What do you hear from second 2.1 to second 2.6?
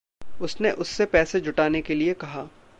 कहा।